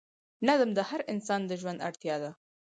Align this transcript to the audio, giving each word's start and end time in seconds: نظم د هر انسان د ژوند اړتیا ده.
نظم 0.47 0.69
د 0.77 0.79
هر 0.89 1.01
انسان 1.13 1.41
د 1.45 1.51
ژوند 1.61 1.83
اړتیا 1.87 2.15
ده. 2.23 2.31